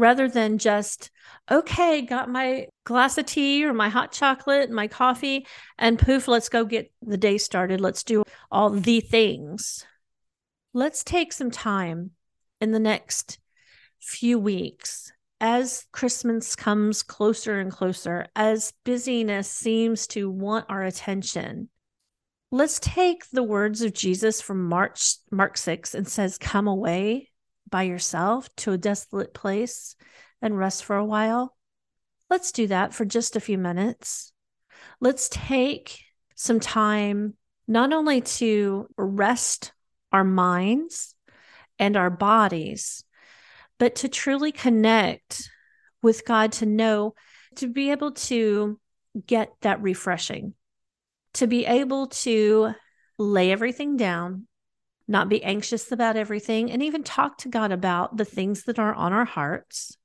rather 0.00 0.28
than 0.28 0.56
just, 0.58 1.10
okay, 1.50 2.00
got 2.00 2.28
my 2.28 2.66
glass 2.84 3.18
of 3.18 3.26
tea 3.26 3.64
or 3.64 3.74
my 3.74 3.90
hot 3.90 4.12
chocolate, 4.12 4.70
my 4.70 4.88
coffee, 4.88 5.46
and 5.78 5.98
poof, 5.98 6.26
let's 6.26 6.48
go 6.48 6.64
get 6.64 6.90
the 7.02 7.18
day 7.18 7.36
started. 7.36 7.80
Let's 7.80 8.02
do 8.02 8.24
all 8.50 8.70
the 8.70 9.00
things. 9.00 9.84
Let's 10.72 11.02
take 11.02 11.32
some 11.32 11.50
time 11.50 12.12
in 12.60 12.72
the 12.72 12.78
next 12.78 13.38
few 14.00 14.38
weeks 14.38 15.12
as 15.40 15.86
Christmas 15.90 16.54
comes 16.54 17.02
closer 17.02 17.58
and 17.58 17.72
closer, 17.72 18.26
as 18.36 18.72
busyness 18.84 19.48
seems 19.48 20.06
to 20.08 20.30
want 20.30 20.66
our 20.68 20.82
attention, 20.82 21.70
let's 22.50 22.78
take 22.78 23.28
the 23.30 23.42
words 23.42 23.80
of 23.80 23.94
Jesus 23.94 24.42
from 24.42 24.68
March, 24.68 25.14
Mark 25.30 25.56
6 25.56 25.94
and 25.94 26.06
says, 26.06 26.36
Come 26.36 26.66
away 26.66 27.30
by 27.70 27.84
yourself 27.84 28.54
to 28.56 28.72
a 28.72 28.78
desolate 28.78 29.32
place 29.32 29.96
and 30.42 30.58
rest 30.58 30.84
for 30.84 30.96
a 30.96 31.04
while? 31.04 31.56
Let's 32.28 32.52
do 32.52 32.66
that 32.66 32.92
for 32.92 33.04
just 33.04 33.34
a 33.34 33.40
few 33.40 33.56
minutes. 33.56 34.32
Let's 35.00 35.28
take 35.30 35.98
some 36.34 36.60
time 36.60 37.34
not 37.66 37.92
only 37.92 38.20
to 38.20 38.88
rest 38.96 39.72
our 40.12 40.24
minds 40.24 41.14
and 41.78 41.96
our 41.96 42.10
bodies, 42.10 43.04
but 43.78 43.96
to 43.96 44.08
truly 44.08 44.52
connect 44.52 45.50
with 46.02 46.24
God, 46.24 46.52
to 46.52 46.66
know, 46.66 47.14
to 47.56 47.68
be 47.68 47.90
able 47.90 48.12
to 48.12 48.78
get 49.26 49.52
that 49.62 49.82
refreshing, 49.82 50.54
to 51.34 51.46
be 51.46 51.66
able 51.66 52.08
to 52.08 52.74
lay 53.18 53.52
everything 53.52 53.96
down 53.96 54.46
not 55.10 55.28
be 55.28 55.42
anxious 55.42 55.90
about 55.90 56.16
everything, 56.16 56.70
and 56.70 56.82
even 56.82 57.02
talk 57.02 57.36
to 57.38 57.48
God 57.48 57.72
about 57.72 58.16
the 58.16 58.24
things 58.24 58.62
that 58.64 58.78
are 58.78 58.94
on 58.94 59.12
our 59.12 59.24
hearts 59.24 59.96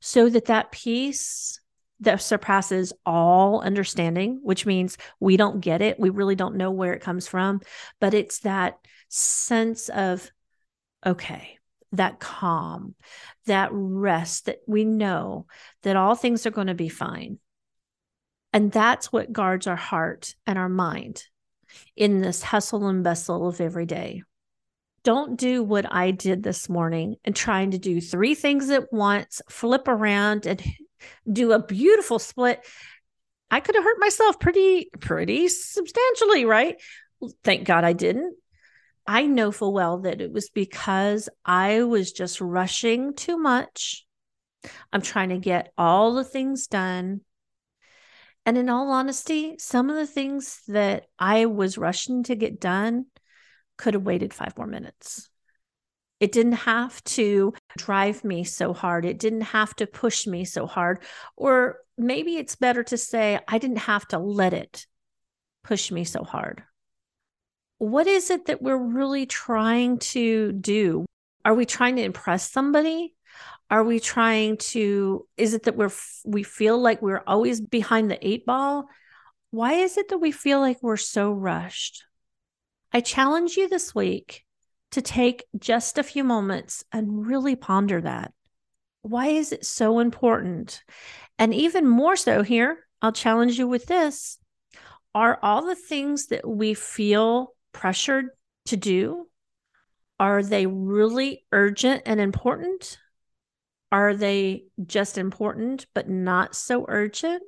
so 0.00 0.28
that 0.28 0.46
that 0.46 0.70
peace 0.70 1.60
that 2.02 2.20
surpasses 2.20 2.92
all 3.06 3.60
understanding, 3.60 4.40
which 4.42 4.66
means 4.66 4.98
we 5.20 5.36
don't 5.36 5.60
get 5.60 5.82
it, 5.82 5.98
we 5.98 6.10
really 6.10 6.34
don't 6.34 6.56
know 6.56 6.70
where 6.70 6.92
it 6.92 7.00
comes 7.00 7.26
from, 7.26 7.60
but 8.00 8.12
it's 8.12 8.40
that 8.40 8.78
sense 9.08 9.88
of, 9.88 10.30
okay, 11.06 11.58
that 11.92 12.20
calm, 12.20 12.94
that 13.46 13.68
rest 13.72 14.46
that 14.46 14.58
we 14.66 14.84
know 14.84 15.46
that 15.82 15.96
all 15.96 16.14
things 16.14 16.44
are 16.46 16.50
going 16.50 16.66
to 16.66 16.74
be 16.74 16.88
fine. 16.88 17.38
And 18.52 18.70
that's 18.72 19.12
what 19.12 19.32
guards 19.32 19.66
our 19.66 19.76
heart 19.76 20.34
and 20.46 20.58
our 20.58 20.68
mind 20.68 21.24
in 21.96 22.20
this 22.20 22.42
hustle 22.42 22.88
and 22.88 23.04
bustle 23.04 23.48
of 23.48 23.60
every 23.60 23.86
day. 23.86 24.22
Don't 25.04 25.38
do 25.38 25.62
what 25.62 25.92
I 25.92 26.10
did 26.10 26.42
this 26.42 26.68
morning 26.68 27.16
and 27.24 27.34
trying 27.34 27.72
to 27.72 27.78
do 27.78 28.00
three 28.00 28.34
things 28.34 28.70
at 28.70 28.92
once, 28.92 29.40
flip 29.48 29.88
around 29.88 30.46
and 30.46 30.62
do 31.30 31.52
a 31.52 31.64
beautiful 31.64 32.18
split. 32.18 32.64
I 33.50 33.60
could 33.60 33.74
have 33.74 33.84
hurt 33.84 34.00
myself 34.00 34.40
pretty, 34.40 34.88
pretty 35.00 35.48
substantially, 35.48 36.44
right? 36.44 36.80
Thank 37.44 37.64
God 37.64 37.84
I 37.84 37.92
didn't. 37.92 38.36
I 39.06 39.26
know 39.26 39.50
full 39.52 39.72
well 39.72 39.98
that 39.98 40.20
it 40.20 40.32
was 40.32 40.48
because 40.48 41.28
I 41.44 41.82
was 41.82 42.12
just 42.12 42.40
rushing 42.40 43.14
too 43.14 43.36
much. 43.36 44.06
I'm 44.92 45.02
trying 45.02 45.30
to 45.30 45.38
get 45.38 45.72
all 45.76 46.14
the 46.14 46.24
things 46.24 46.66
done. 46.66 47.22
And 48.46 48.56
in 48.58 48.68
all 48.68 48.90
honesty, 48.90 49.56
some 49.58 49.90
of 49.90 49.96
the 49.96 50.06
things 50.06 50.60
that 50.68 51.06
I 51.18 51.46
was 51.46 51.78
rushing 51.78 52.22
to 52.24 52.34
get 52.34 52.60
done 52.60 53.06
could 53.76 53.94
have 53.94 54.04
waited 54.04 54.34
five 54.34 54.56
more 54.56 54.66
minutes. 54.66 55.28
It 56.20 56.32
didn't 56.32 56.52
have 56.52 57.02
to 57.04 57.54
drive 57.76 58.24
me 58.24 58.44
so 58.44 58.72
hard. 58.72 59.04
It 59.04 59.18
didn't 59.18 59.42
have 59.42 59.74
to 59.76 59.86
push 59.86 60.26
me 60.26 60.44
so 60.44 60.66
hard. 60.66 61.02
Or 61.36 61.78
maybe 61.96 62.36
it's 62.36 62.56
better 62.56 62.82
to 62.84 62.96
say, 62.96 63.38
I 63.48 63.58
didn't 63.58 63.78
have 63.78 64.06
to 64.08 64.18
let 64.18 64.52
it 64.52 64.86
push 65.64 65.90
me 65.90 66.04
so 66.04 66.24
hard. 66.24 66.62
What 67.78 68.06
is 68.06 68.30
it 68.30 68.46
that 68.46 68.62
we're 68.62 68.76
really 68.76 69.26
trying 69.26 69.98
to 69.98 70.52
do? 70.52 71.04
Are 71.44 71.54
we 71.54 71.66
trying 71.66 71.96
to 71.96 72.02
impress 72.02 72.50
somebody? 72.50 73.14
Are 73.70 73.82
we 73.82 74.00
trying 74.00 74.58
to, 74.58 75.26
is 75.36 75.54
it 75.54 75.64
that 75.64 75.76
we're, 75.76 75.90
we 76.24 76.42
feel 76.42 76.78
like 76.78 77.00
we're 77.00 77.24
always 77.26 77.60
behind 77.60 78.10
the 78.10 78.26
eight 78.26 78.46
ball? 78.46 78.86
Why 79.50 79.74
is 79.74 79.96
it 79.96 80.08
that 80.10 80.18
we 80.18 80.30
feel 80.30 80.60
like 80.60 80.82
we're 80.82 80.96
so 80.96 81.32
rushed? 81.32 82.04
I 82.92 83.00
challenge 83.00 83.56
you 83.56 83.68
this 83.68 83.94
week 83.94 84.44
to 84.92 85.02
take 85.02 85.44
just 85.58 85.98
a 85.98 86.02
few 86.02 86.22
moments 86.22 86.84
and 86.92 87.26
really 87.26 87.56
ponder 87.56 88.00
that. 88.00 88.32
Why 89.02 89.28
is 89.28 89.52
it 89.52 89.66
so 89.66 89.98
important? 89.98 90.82
And 91.38 91.52
even 91.52 91.88
more 91.88 92.14
so, 92.14 92.42
here, 92.42 92.86
I'll 93.00 93.12
challenge 93.12 93.58
you 93.58 93.66
with 93.66 93.86
this 93.86 94.38
Are 95.14 95.38
all 95.42 95.66
the 95.66 95.74
things 95.74 96.26
that 96.28 96.46
we 96.46 96.74
feel 96.74 97.54
pressured 97.72 98.28
to 98.66 98.76
do? 98.76 99.26
Are 100.20 100.42
they 100.42 100.66
really 100.66 101.44
urgent 101.50 102.02
and 102.06 102.20
important? 102.20 102.98
Are 103.90 104.14
they 104.14 104.64
just 104.86 105.18
important 105.18 105.86
but 105.94 106.08
not 106.08 106.54
so 106.54 106.84
urgent? 106.88 107.42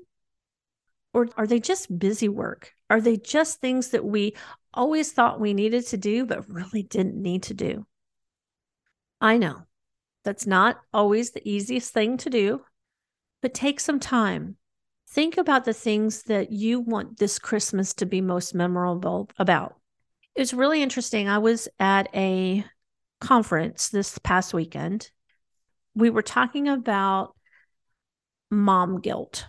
Or 1.13 1.29
are 1.37 1.47
they 1.47 1.61
just 1.61 1.97
busy 1.97 2.29
work? 2.29 2.73
Are 2.91 3.01
they 3.01 3.17
just 3.17 3.61
things 3.61 3.91
that 3.91 4.05
we 4.05 4.35
always 4.75 5.13
thought 5.13 5.41
we 5.41 5.55
needed 5.55 5.87
to 5.89 5.97
do, 5.97 6.27
but 6.27 6.49
really 6.49 6.83
didn't 6.83 7.21
need 7.21 7.45
to 7.45 7.55
do? 7.55 7.87
I 9.21 9.39
know 9.39 9.63
that's 10.25 10.47
not 10.47 10.81
always 10.93 11.31
the 11.31 11.49
easiest 11.49 11.93
thing 11.93 12.17
to 12.19 12.31
do, 12.31 12.63
but 13.43 13.55
take 13.55 13.81
some 13.81 14.01
time. 14.01 14.57
Think 15.09 15.39
about 15.39 15.65
the 15.65 15.73
things 15.73 16.25
that 16.25 16.51
you 16.51 16.81
want 16.81 17.19
this 17.19 17.39
Christmas 17.39 17.95
to 17.95 18.07
be 18.07 18.21
most 18.21 18.55
memorable 18.55 19.31
about. 19.39 19.77
It's 20.35 20.53
really 20.53 20.83
interesting. 20.83 21.29
I 21.29 21.39
was 21.39 21.69
at 21.79 22.09
a 22.15 22.65
conference 23.21 23.91
this 23.91 24.19
past 24.19 24.53
weekend. 24.53 25.11
We 25.95 26.11
were 26.11 26.23
talking 26.23 26.69
about 26.69 27.37
mom 28.51 29.01
guilt 29.01 29.47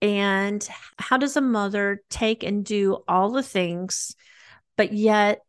and 0.00 0.66
how 0.98 1.16
does 1.16 1.36
a 1.36 1.40
mother 1.40 2.02
take 2.10 2.42
and 2.42 2.64
do 2.64 2.98
all 3.08 3.30
the 3.30 3.42
things, 3.42 4.14
but 4.76 4.92
yet 4.92 5.40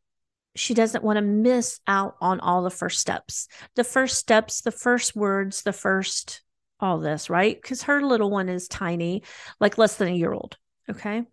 she 0.55 0.73
doesn't 0.73 1.03
want 1.03 1.17
to 1.17 1.21
miss 1.21 1.79
out 1.87 2.15
on 2.19 2.39
all 2.39 2.63
the 2.63 2.69
first 2.69 2.99
steps, 2.99 3.47
the 3.75 3.83
first 3.83 4.17
steps, 4.17 4.61
the 4.61 4.71
first 4.71 5.15
words, 5.15 5.61
the 5.61 5.73
first 5.73 6.41
all 6.79 6.99
this, 6.99 7.29
right? 7.29 7.61
Because 7.61 7.83
her 7.83 8.01
little 8.01 8.29
one 8.29 8.49
is 8.49 8.67
tiny, 8.67 9.23
like 9.59 9.77
less 9.77 9.95
than 9.95 10.07
a 10.07 10.15
year 10.15 10.33
old. 10.33 10.57
Okay. 10.89 11.23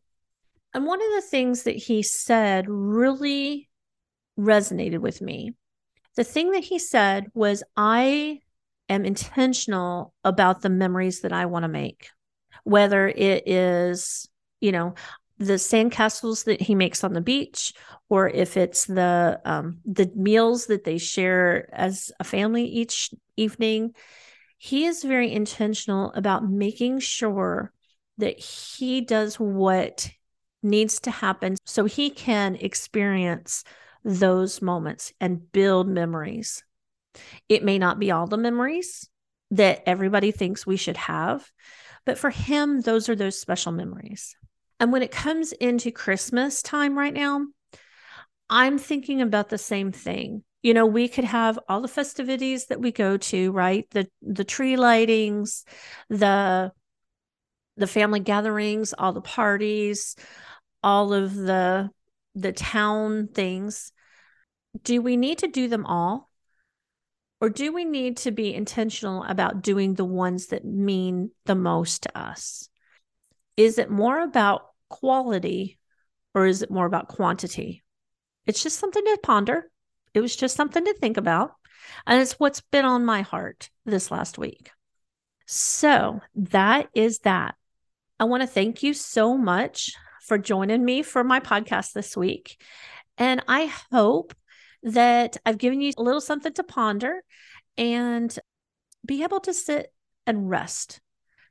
And 0.75 0.85
one 0.85 1.00
of 1.00 1.12
the 1.14 1.28
things 1.28 1.62
that 1.62 1.76
he 1.76 2.02
said 2.02 2.66
really 2.68 3.68
resonated 4.38 4.99
with 4.99 5.23
me. 5.23 5.54
The 6.16 6.25
thing 6.25 6.50
that 6.52 6.64
he 6.64 6.78
said 6.78 7.26
was, 7.35 7.62
I 7.76 8.40
am 8.88 9.04
intentional 9.04 10.12
about 10.25 10.62
the 10.62 10.68
memories 10.68 11.20
that 11.20 11.32
I 11.32 11.46
want 11.46 11.62
to 11.62 11.68
make 11.68 12.11
whether 12.66 13.06
it 13.06 13.46
is, 13.46 14.28
you 14.61 14.73
know, 14.73 14.94
the 15.38 15.54
sandcastles 15.54 16.46
that 16.46 16.61
he 16.61 16.75
makes 16.75 17.04
on 17.04 17.12
the 17.12 17.20
beach, 17.20 17.73
or 18.08 18.28
if 18.28 18.56
it's 18.56 18.87
the 18.87 19.40
um, 19.44 19.78
the 19.85 20.11
meals 20.16 20.66
that 20.66 20.82
they 20.82 20.99
share 20.99 21.68
as 21.73 22.11
a 22.18 22.25
family 22.25 22.64
each 22.64 23.11
evening. 23.37 23.94
He 24.58 24.87
is 24.87 25.04
very 25.04 25.30
intentional 25.32 26.12
about 26.14 26.49
making 26.49 26.99
sure 27.00 27.73
that 28.18 28.40
he 28.40 29.02
does 29.02 29.38
what 29.38 30.11
needs 30.62 30.99
to 31.00 31.11
happen 31.11 31.56
so 31.66 31.85
he 31.85 32.11
can 32.11 32.56
experience 32.56 33.62
those 34.02 34.61
moments 34.61 35.12
and 35.20 35.52
build 35.52 35.87
memories. 35.88 36.64
It 37.49 37.62
may 37.62 37.78
not 37.78 38.00
be 38.00 38.11
all 38.11 38.26
the 38.26 38.38
memories 38.38 39.08
that 39.52 39.82
everybody 39.87 40.32
thinks 40.32 40.66
we 40.66 40.76
should 40.76 40.96
have, 40.96 41.49
but 42.07 42.19
for 42.19 42.31
him, 42.31 42.81
those 42.81 43.09
are 43.09 43.17
those 43.17 43.39
special 43.39 43.73
memories. 43.73 44.37
And 44.81 44.93
when 44.93 45.03
it 45.03 45.11
comes 45.11 45.53
into 45.53 45.91
Christmas 45.91 46.63
time 46.63 46.97
right 46.97 47.13
now, 47.13 47.47
I'm 48.49 48.79
thinking 48.79 49.21
about 49.21 49.49
the 49.49 49.59
same 49.59 49.93
thing. 49.93 50.45
You 50.63 50.73
know, 50.73 50.87
we 50.87 51.09
could 51.09 51.25
have 51.25 51.59
all 51.69 51.81
the 51.81 51.89
festivities 51.89 52.67
that 52.67 52.81
we 52.81 52.93
go 52.93 53.17
to, 53.17 53.53
right? 53.53 53.87
The 53.91 54.09
the 54.23 54.45
tree 54.45 54.77
lightings, 54.77 55.65
the 56.09 56.73
the 57.77 57.87
family 57.87 58.21
gatherings, 58.21 58.95
all 58.97 59.13
the 59.13 59.21
parties, 59.21 60.17
all 60.83 61.13
of 61.13 61.35
the 61.35 61.91
the 62.35 62.53
town 62.53 63.29
things. 63.29 63.93
Do 64.83 65.01
we 65.03 65.17
need 65.17 65.39
to 65.39 65.49
do 65.49 65.69
them 65.69 65.87
all? 65.87 66.31
Or 67.40 67.50
do 67.50 67.73
we 67.73 67.85
need 67.85 68.16
to 68.19 68.31
be 68.31 68.55
intentional 68.55 69.23
about 69.25 69.62
doing 69.62 69.95
the 69.95 70.05
ones 70.05 70.47
that 70.47 70.64
mean 70.64 71.31
the 71.45 71.55
most 71.55 72.05
to 72.05 72.19
us? 72.19 72.69
Is 73.57 73.78
it 73.78 73.90
more 73.90 74.21
about 74.21 74.69
quality 74.88 75.78
or 76.35 76.47
is 76.47 76.62
it 76.62 76.71
more 76.71 76.87
about 76.87 77.09
quantity? 77.09 77.83
It's 78.47 78.62
just 78.62 78.78
something 78.78 79.05
to 79.05 79.19
ponder. 79.23 79.71
It 80.14 80.21
was 80.21 80.35
just 80.35 80.57
something 80.57 80.85
to 80.85 80.95
think 80.95 81.16
about. 81.16 81.52
And 82.07 82.21
it's 82.21 82.40
what's 82.40 82.61
been 82.61 82.85
on 82.85 83.05
my 83.05 83.23
heart 83.23 83.71
this 83.85 84.11
last 84.11 84.38
week. 84.38 84.71
So 85.47 86.21
that 86.35 86.88
is 86.95 87.21
that. 87.21 87.55
I 88.19 88.25
want 88.25 88.43
to 88.43 88.47
thank 88.47 88.83
you 88.83 88.95
so 88.95 89.37
much 89.37 89.93
for 90.23 90.38
joining 90.38 90.85
me 90.85 91.03
for 91.03 91.22
my 91.22 91.38
podcast 91.38 91.92
this 91.92 92.16
week. 92.16 92.61
And 93.18 93.42
I 93.46 93.72
hope 93.92 94.35
that 94.87 95.37
I've 95.44 95.59
given 95.59 95.81
you 95.81 95.92
a 95.99 96.03
little 96.03 96.20
something 96.20 96.53
to 96.55 96.62
ponder 96.62 97.22
and 97.77 98.37
be 99.05 99.25
able 99.25 99.40
to 99.40 99.53
sit 99.53 99.92
and 100.27 100.49
rest. 100.49 101.01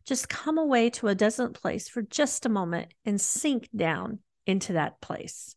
Just 0.06 0.30
come 0.30 0.58
away 0.58 0.90
to 0.92 1.10
a 1.10 1.16
desert 1.16 1.54
place 1.54 1.90
for 1.90 2.02
just 2.02 2.46
a 2.46 2.50
moment 2.50 2.94
and 3.06 3.20
sink 3.20 3.68
down 3.76 4.20
into 4.48 4.74
that 4.74 5.02
place 5.02 5.56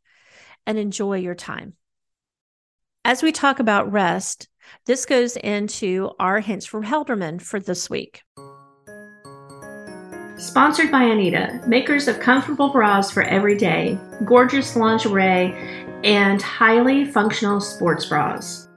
and 0.67 0.77
enjoy 0.77 1.19
your 1.19 1.37
time. 1.37 1.75
As 3.05 3.23
we 3.23 3.31
talk 3.31 3.61
about 3.61 3.93
rest, 3.93 4.49
this 4.87 5.07
goes 5.07 5.37
into 5.37 6.11
our 6.19 6.41
hints 6.41 6.67
from 6.67 6.85
Helderman 6.85 7.41
for 7.41 7.61
this 7.61 7.88
week. 7.88 8.23
Sponsored 10.37 10.91
by 10.91 11.05
Anita, 11.05 11.61
makers 11.67 12.09
of 12.09 12.19
comfortable 12.19 12.71
bras 12.71 13.11
for 13.11 13.23
every 13.23 13.57
day, 13.57 13.99
gorgeous 14.25 14.77
lingerie, 14.77 15.87
and 16.05 16.41
highly 16.41 17.05
functional 17.05 17.61
sports 17.61 18.07
bras. 18.07 18.69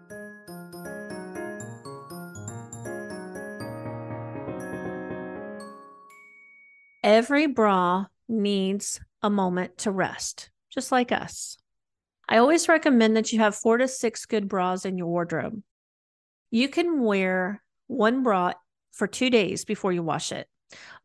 Every 7.04 7.48
bra 7.48 8.06
needs 8.28 9.00
a 9.22 9.30
moment 9.30 9.78
to 9.80 9.92
rest, 9.92 10.50
just 10.70 10.92
like 10.92 11.12
us. 11.12 11.58
I 12.30 12.38
always 12.38 12.70
recommend 12.70 13.18
that 13.18 13.34
you 13.34 13.40
have 13.40 13.56
four 13.56 13.78
to 13.78 13.88
six 13.88 14.26
good 14.26 14.48
bras 14.48 14.86
in 14.86 14.98
your 14.98 15.08
wardrobe. 15.08 15.62
You 16.50 16.70
can 16.70 17.02
wear 17.02 17.62
one 17.88 18.24
bra 18.24 18.54
for 18.92 19.08
two 19.08 19.30
days 19.30 19.66
before 19.66 19.92
you 19.92 20.04
wash 20.04 20.32
it, 20.32 20.48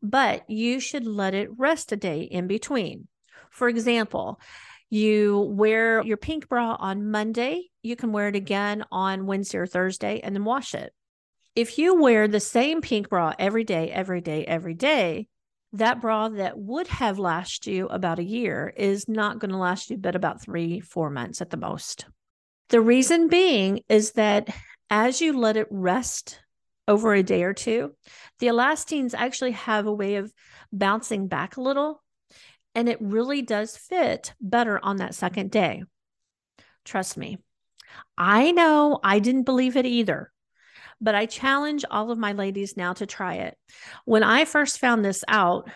but 0.01 0.49
you 0.49 0.79
should 0.79 1.05
let 1.05 1.33
it 1.33 1.49
rest 1.57 1.91
a 1.91 1.95
day 1.95 2.21
in 2.21 2.47
between. 2.47 3.07
For 3.49 3.67
example, 3.67 4.39
you 4.89 5.39
wear 5.39 6.03
your 6.03 6.17
pink 6.17 6.47
bra 6.47 6.75
on 6.79 7.09
Monday, 7.11 7.69
you 7.83 7.95
can 7.95 8.11
wear 8.11 8.27
it 8.27 8.35
again 8.35 8.83
on 8.91 9.25
Wednesday 9.25 9.57
or 9.57 9.67
Thursday 9.67 10.19
and 10.21 10.35
then 10.35 10.45
wash 10.45 10.73
it. 10.73 10.93
If 11.55 11.77
you 11.77 11.95
wear 11.95 12.27
the 12.27 12.39
same 12.39 12.81
pink 12.81 13.09
bra 13.09 13.33
every 13.37 13.63
day, 13.63 13.91
every 13.91 14.21
day, 14.21 14.45
every 14.45 14.75
day, 14.75 15.27
that 15.73 16.01
bra 16.01 16.29
that 16.29 16.57
would 16.57 16.87
have 16.87 17.19
lasted 17.19 17.71
you 17.71 17.87
about 17.87 18.19
a 18.19 18.23
year 18.23 18.73
is 18.77 19.09
not 19.09 19.39
going 19.39 19.51
to 19.51 19.57
last 19.57 19.89
you 19.89 19.97
but 19.97 20.15
about 20.15 20.41
three, 20.41 20.79
four 20.79 21.09
months 21.09 21.41
at 21.41 21.49
the 21.49 21.57
most. 21.57 22.05
The 22.69 22.81
reason 22.81 23.27
being 23.27 23.81
is 23.89 24.11
that 24.13 24.49
as 24.89 25.21
you 25.21 25.37
let 25.37 25.57
it 25.57 25.67
rest 25.69 26.39
over 26.87 27.13
a 27.13 27.23
day 27.23 27.43
or 27.43 27.53
two, 27.53 27.93
the 28.39 28.47
elastines 28.47 29.13
actually 29.13 29.51
have 29.51 29.87
a 29.87 29.93
way 29.93 30.15
of 30.15 30.33
bouncing 30.71 31.27
back 31.27 31.57
a 31.57 31.61
little 31.61 32.01
and 32.77 32.87
it 32.87 33.01
really 33.01 33.41
does 33.41 33.75
fit 33.75 34.35
better 34.39 34.79
on 34.83 34.97
that 34.97 35.15
second 35.15 35.49
day. 35.49 35.81
Trust 36.85 37.17
me. 37.17 37.39
I 38.15 38.51
know 38.51 38.99
I 39.03 39.17
didn't 39.17 39.45
believe 39.45 39.75
it 39.75 39.87
either, 39.87 40.31
but 41.01 41.15
I 41.15 41.25
challenge 41.25 41.85
all 41.89 42.11
of 42.11 42.19
my 42.19 42.33
ladies 42.33 42.77
now 42.77 42.93
to 42.93 43.07
try 43.07 43.37
it. 43.37 43.57
When 44.05 44.21
I 44.21 44.45
first 44.45 44.77
found 44.77 45.03
this 45.03 45.23
out, 45.27 45.67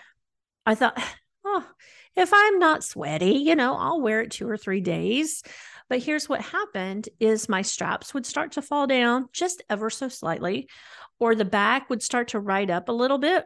I 0.64 0.76
thought, 0.76 1.02
oh, 1.44 1.68
if 2.16 2.30
I'm 2.32 2.60
not 2.60 2.84
sweaty, 2.84 3.32
you 3.32 3.56
know, 3.56 3.76
I'll 3.76 4.00
wear 4.00 4.22
it 4.22 4.30
two 4.30 4.48
or 4.48 4.58
three 4.58 4.82
days. 4.82 5.42
But 5.90 6.04
here's 6.04 6.30
what 6.30 6.42
happened 6.42 7.10
is 7.20 7.50
my 7.50 7.64
straps 7.64 8.14
would 8.14 8.28
start 8.28 8.52
to 8.54 8.62
fall 8.62 8.86
down 8.86 9.28
just 9.34 9.64
ever 9.72 9.90
so 9.90 10.08
slightly, 10.08 10.70
or 11.18 11.34
the 11.34 11.46
back 11.46 11.90
would 11.90 12.04
start 12.04 12.28
to 12.30 12.40
ride 12.40 12.70
up 12.70 12.90
a 12.90 12.94
little 12.94 13.18
bit. 13.18 13.44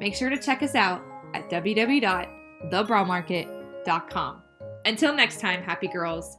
Make 0.00 0.16
sure 0.16 0.28
to 0.28 0.36
check 0.36 0.64
us 0.64 0.74
out 0.74 1.04
at 1.34 1.50
www.thebramarket.com. 1.50 4.42
Until 4.84 5.14
next 5.14 5.40
time, 5.40 5.62
happy 5.62 5.86
girls, 5.88 6.36